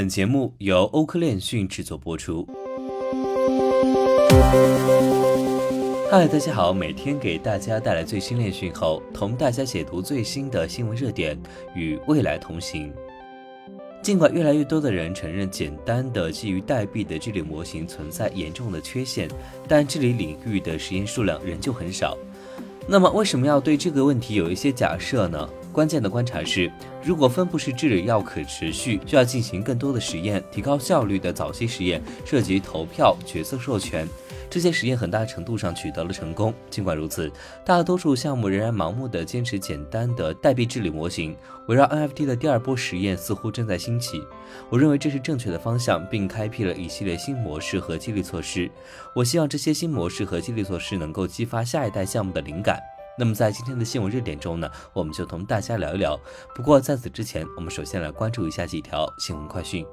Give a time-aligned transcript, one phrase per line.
[0.00, 2.48] 本节目由欧科链讯制作播出。
[6.10, 11.38] 嗨，大家好，每天给大家带来最新链讯后，同大家解读最新的新闻热点，
[11.74, 12.90] 与未来同行。
[14.00, 19.28] 尽管越来越多的人承认简单的基于代币的治理模型存在严重的缺陷，
[19.68, 22.16] 但治理领域的实验数量仍旧很少。
[22.88, 25.46] 那么，为什么要对这个问题有一些假设呢？
[25.72, 26.70] 关键的观察是，
[27.02, 34.06] 如果分布式治理要可持续，需要进行更多的实验，提高效率的早期实验涉及投票、决策授权。
[34.50, 36.52] 这些实验很大程度上取得了成功。
[36.68, 37.30] 尽管如此，
[37.64, 41.36] 大多数项目仍然盲目地坚持简单的代币治理模型。
[41.68, 44.20] 围绕 NFT 的第二波实验似乎正在兴起。
[44.68, 48.68] 我认为这是正确的方向，并开辟了一系列新模式和激励措施。
[49.14, 52.80] 我希望这些新模式和激励措施能够激发下一代项目的灵感。
[53.20, 56.18] 那么，在今天的新闻热点中呢，我们就同大家聊一聊。
[56.54, 59.84] 不过在此之前，我们首先来关注一下几条新闻快讯。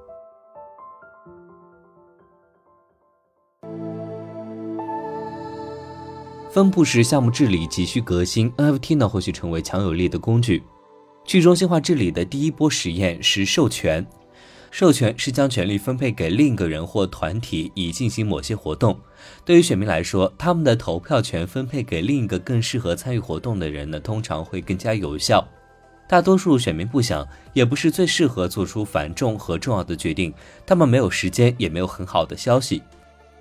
[6.49, 10.63] 分布式项目治理急需革新，NFT 呢或许成为强有力的工具。
[11.25, 14.07] 去中心化治理的第一波实验是授权。
[14.69, 18.99] 授权是将权力分配给另一个人或团体以进行某些活动。
[19.43, 25.47] 对于选民来说，他们的投票权分配给另一个更适合参与活动的人呢，通常会更加有效。
[26.07, 30.33] 大多数选民不想，也不是最适合做出繁重和重要的决定。
[30.65, 32.81] 他们没有时间，也没有很好的消息。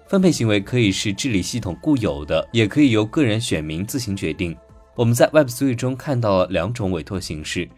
[0.08, 4.56] 分配行为可以是治理系统固有的，也可以由个人选民自行决定。
[4.94, 7.68] 我们在 Web3 中看到了两种委托形式。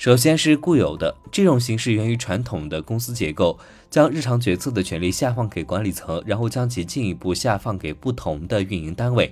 [0.00, 3.58] 首先是固有的这种形式源于传统的公司结构，
[3.90, 9.30] 将日常决策的权利下放给管理层，然后将其进一步下放给不同的运营单位。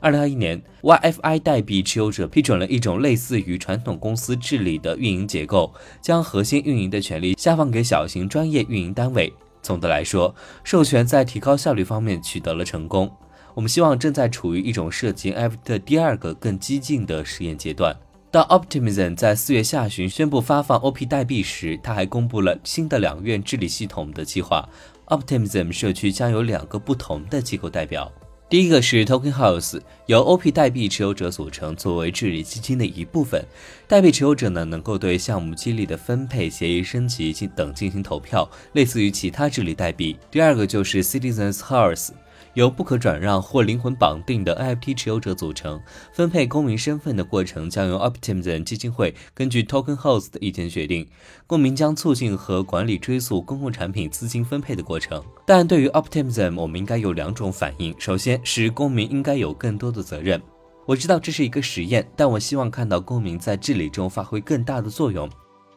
[0.00, 9.30] 二零二一年，YFI 代币持有者批准了一种类似于传统公司治理的运营结构，将核心运营的权利下放给小型专业运营单位。
[9.60, 13.14] 总的来说，授权在提高效率方面取得了成功。
[13.52, 17.94] 我们希望正在处于一种涉及 F 的第二个更激进的实验阶段。
[18.36, 24.68] 当 Optimism 在四月下旬宣布发放 OP 代币时，他还公布了新的两院治理系统的计划。
[25.06, 28.12] Optimism 社区将有两个不同的机构代表，
[28.50, 33.42] 第一个是 Token House，由 OP 代币持有者组成，作为治理基金的一部分。
[33.88, 40.14] 代币持有者呢，能够对项目激励的分配、协议升级进等进行投票，类似于其他治理代币。
[40.30, 42.10] 第二个就是 Citizens House，
[42.56, 45.78] 由不可转让或灵魂绑定的 NFT 持有者组成，
[46.10, 51.06] 分配公民身份的过程将由 Optimism 基金会根据 Token House 的意见决定。
[51.46, 55.22] 公民将促进和管理追溯公共产品资金分配的过程。
[55.44, 60.40] 但对于 Optimism，我们应该有两种反应：首先是公民应该有更多的责任。
[60.86, 65.28] 我知道这是一个实验，但我希望看到公民在治理中发挥更大的作用。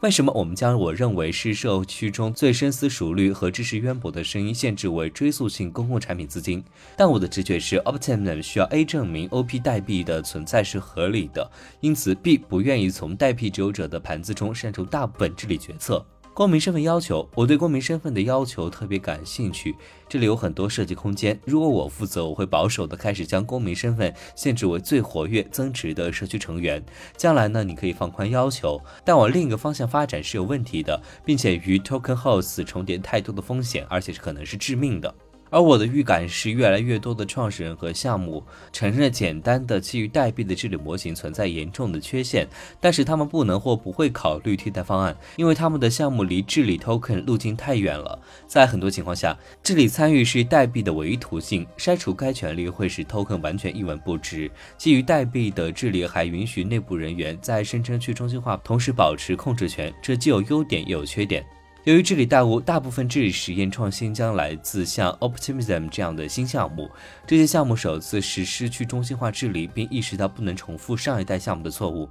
[0.01, 6.63] 为什么我们将我认为是社区中最深思熟虑和知识渊博的声音限制为追溯性公共产品资金？
[6.95, 11.51] 但我的直觉是，Optimism 需要 A 证明 OP 代币的存在是合理的，
[11.81, 16.05] 因此 B 不愿意从代币持有者的盘子中删除大部分治理决策。
[16.39, 19.75] 公民身份要求，我对公民身份的要求特别感兴趣。
[20.07, 21.37] 这里有很多设计空间。
[21.43, 26.81] 如果我负责，我会保守的开始将公民身份限制为最活跃、增值的社区成员。
[27.17, 35.13] 将来呢，你可以放宽要求，但往另一个方向发展是有问题的，并且与 Token House 重叠太多的风险，而且是可能是致命的。
[35.49, 42.47] 而我的预感是，越来越多的创始人和项目承认简单的基于代币的治理模型存在严重的缺陷，
[42.79, 48.19] 但是他们不能或不会考虑替代方案，因为他们的项目离治理 token 路径太远了。
[48.45, 54.49] 在很多情况下，治理参与是代币的唯一途径，删除该权利会使 token 完全一文不值。
[54.77, 61.43] 基于代币的治理还允许内部人员在声称去中心化同时保持控制权，这既有优点也有缺点。
[61.85, 66.89] 由于治理大雾，大部分治理实验创新将来自像 Optimism 这样的新项目。
[67.25, 72.09] 这些项目首次实施去中心化治理，并意识到不能重复上一代项目的错误。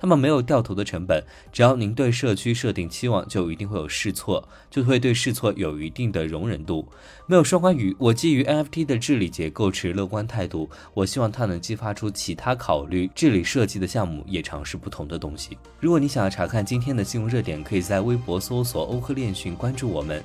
[0.00, 1.22] 他们没有掉头的成本，
[1.52, 6.88] 只要您对社区设定期望，就一定会有试错，就会对试错有一定的容忍度。
[7.26, 10.70] 没有双关语，我基于 NFT 的治理结构持乐观态度。
[10.94, 15.58] 我希望它能激发出其他考虑治理设计的项目，也尝试不同的东西。
[15.78, 20.24] 如果你想要查看今天的新闻热点，可以在微博搜索欧科链讯，关注我们。